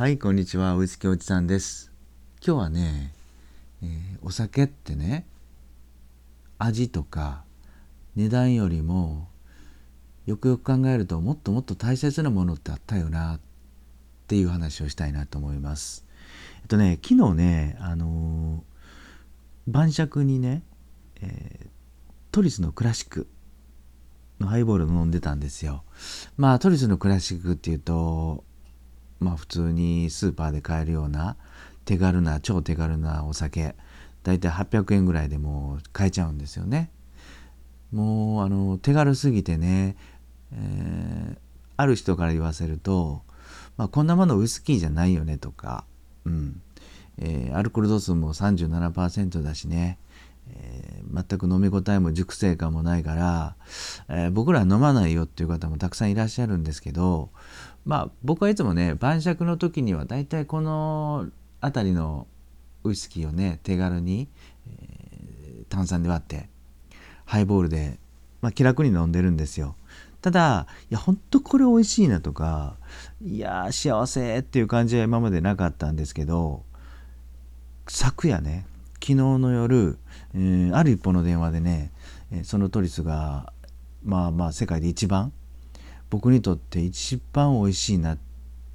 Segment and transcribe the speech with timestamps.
[0.00, 1.92] はいこんにちはウイスキーおじさんです。
[2.42, 3.12] 今日はね、
[3.82, 5.26] えー、お酒ってね
[6.56, 7.44] 味とか
[8.16, 9.28] 値段よりも
[10.24, 13.40] よくよく考えるともっともっと大切なものってあったよなっ
[14.26, 16.06] ていう話をしたいなと思います。
[16.62, 20.62] えっとね昨日ねあのー、晩酌にね、
[21.20, 21.68] えー、
[22.32, 23.26] トリスのクラシック
[24.38, 25.84] のハイボールを飲んでたんですよ。
[26.38, 28.44] まあトリスのクラシックっていうと
[29.20, 31.36] まあ普通にスーパーで買えるような
[31.84, 33.74] 手軽な超手軽なお酒
[34.22, 36.90] だいたい800円ぐらいでもう買えちゃうんですよね。
[37.92, 39.96] もうあの手軽すぎてね、
[40.52, 41.36] えー、
[41.76, 43.22] ある人から言わせると、
[43.76, 45.84] まあ、こんなものウイスキーじゃないよねとか、
[46.24, 46.62] うん
[47.18, 49.98] えー、アルコール度数も37%だしね、
[51.12, 53.56] 全く飲み応えも熟成感もないから、
[54.08, 57.30] えー、僕ら飲まないよっていう方もたくさんいらっしゃるんですけど
[57.84, 61.26] まあ僕はいつもね晩酌の時にはだいたいこの
[61.60, 62.26] 辺りの
[62.84, 64.28] ウイスキーをね手軽に、
[64.68, 66.48] えー、炭酸で割って
[67.24, 67.98] ハイボールで、
[68.40, 69.76] まあ、気楽に飲んでるんですよ。
[70.20, 72.76] ただいやほんとこれ美味しいなとか
[73.22, 76.62] いや幸せっていう感じは今までなかったんですけど
[77.88, 78.66] 昨夜ね
[79.00, 79.98] 昨日の夜、
[80.34, 81.90] えー、ある一歩の電話でね
[82.30, 83.52] えそのトリスが
[84.04, 85.32] まあまあ世界で一番
[86.08, 88.18] 僕にとって一番美味しいなっ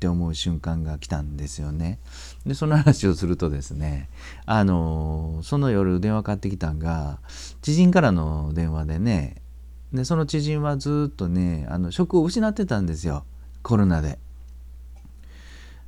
[0.00, 1.98] て思う瞬間が来たんですよね。
[2.44, 4.08] でその話をするとですね
[4.46, 7.20] あのその夜電話かかってきたんが
[7.60, 9.36] 知人からの電話でね
[9.92, 13.24] でその知人はずっとねあの職を失ってたんですよ
[13.62, 14.18] コロナで。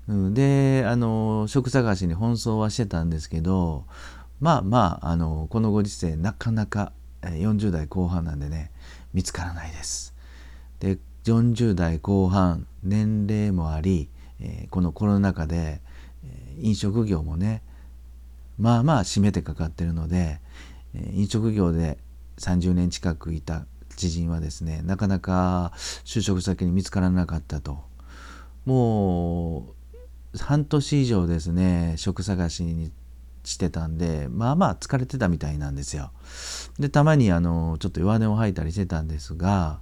[0.06, 3.86] であの職探しに奔走はしてたんですけど
[4.45, 6.92] まあまああのこのご時世なかなか
[7.23, 8.73] 40代後半なんでね
[9.14, 10.14] 見つからないです。
[10.81, 15.81] で40代後半年齢もあり、えー、このコロナ禍で、
[16.22, 17.62] えー、飲食業もね
[18.59, 20.42] まあまあ締めてかかってるので、
[20.95, 21.97] えー、飲食業で
[22.37, 23.65] 30年近くいた
[23.97, 25.72] 知人はですねなかなか
[26.04, 27.78] 就職先に見つからなかったと
[28.66, 29.72] も
[30.34, 32.93] う半年以上ですね職探しに
[33.44, 36.10] してたんでまあまあ疲れてたみたいなんですよ
[36.78, 39.81] でたまにあのちょっと弱音を吐いたりしてたんですが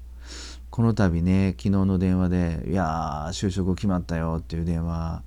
[0.70, 5.22] この度ね昨日の電話で「いや就職決まったよ」っていう電話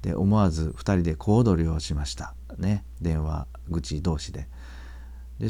[0.00, 4.48] で思わず2人で小躍りをしましたね電話口同士で。
[5.38, 5.48] で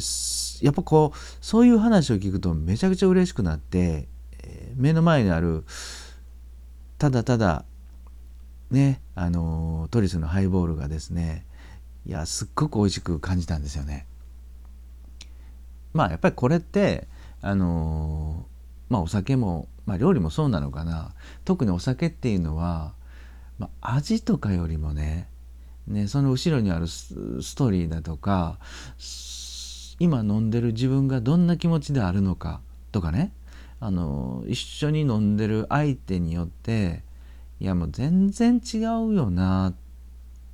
[0.62, 4.08] やっぱこうそういう話を聞くとめちゃくちゃ嬉しくなって、
[4.42, 5.64] えー、目の前にある
[6.98, 7.64] ただただ
[8.70, 11.44] ねあのトリスのハイボールがですね
[12.06, 14.06] いやすっごく美味しく感じたんですよね。
[15.92, 17.06] まあやっぱりこれって
[17.40, 18.46] あの
[18.88, 21.14] まあお酒も、まあ、料理もそうなのかな
[21.44, 22.94] 特にお酒っていうのは、
[23.58, 25.28] まあ、味とかよりもね
[25.86, 27.14] ねその後ろにあるス
[27.56, 28.58] トーリーだとか
[29.98, 33.32] 今飲んでる自分がどんな気持ちであるのかとかね
[33.80, 37.02] あの一緒に飲んでる相手によって
[37.60, 38.80] いやもう全然違う
[39.14, 39.81] よなと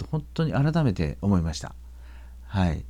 [0.07, 1.75] 本当に改めて思いました。
[2.47, 2.85] はい。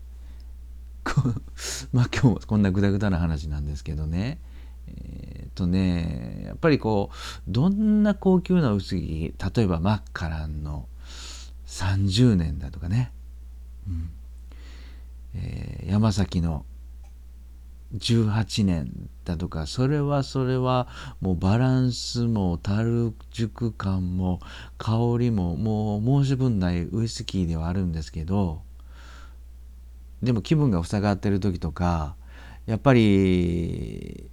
[1.92, 4.38] まあ今日もこんなグダグダな話なんですけどね。
[4.86, 10.88] えー、っとねやっぱりこうどんな高級な薄着例えばマッカランの
[11.66, 13.12] 30年だとかね、
[13.86, 14.10] うん。
[15.34, 16.64] えー、山崎の
[17.96, 20.88] 18年だとかそれはそれは
[21.20, 24.40] もうバランスも樽熟感も
[24.76, 28.62] 香りももう申し分ないウイスキーではあるんですけど
[30.22, 32.14] でも気分が塞がってる時とか
[32.66, 34.30] やっぱり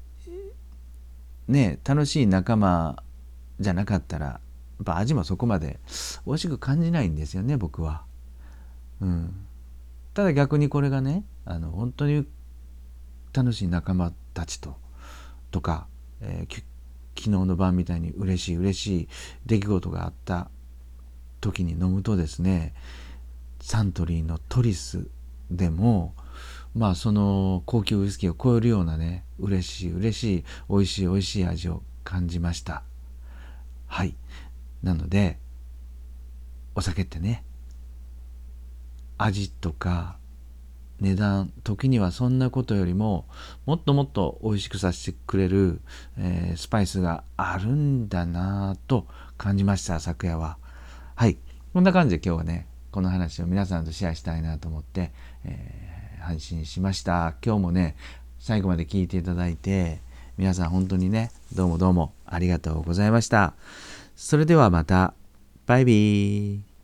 [1.48, 3.02] ね楽しい仲間
[3.60, 4.40] じゃなかったらや
[4.82, 5.80] っぱ味もそこまで
[6.26, 8.04] 美味しく感じないんですよね僕は。
[9.02, 9.34] うん、
[10.14, 12.26] ただ逆にこれがねあの本当に
[13.36, 14.78] 楽しい仲間たちと
[15.52, 15.88] とか、
[16.22, 16.66] えー、昨
[17.24, 19.10] 日の晩みたいに嬉しい嬉しい
[19.46, 20.50] 出来事があった
[21.42, 22.74] 時に飲むとですね
[23.60, 25.08] サントリーのトリス
[25.52, 26.14] でも
[26.74, 32.84] まあその高級ウイスキーを超えるようなね嬉しい嬉しい美味しい美味しい味を感じました。
[33.88, 34.16] はい。
[34.84, 35.40] なので
[36.76, 37.44] お酒ってね
[39.18, 40.18] 味とか
[41.00, 43.26] 値段時にはそんなことよりも
[43.66, 45.82] もっともっと美味しくさせてくれる、
[46.18, 49.08] えー、スパイスがあるんだなぁと
[49.38, 50.58] 感じました昨夜は。
[51.16, 51.38] はい。
[51.74, 55.12] こんな感じで今日はねこの話を皆さんとシェアしたいなと思って、
[55.44, 55.96] えー
[56.26, 57.36] 配信しました。
[57.46, 57.96] 今日もね
[58.40, 60.02] 最後まで聞いていただいて
[60.38, 63.54] 皆さん本当にねどうもどうもありがとうございました。
[64.16, 65.14] それではまた。
[65.66, 66.75] バイビー。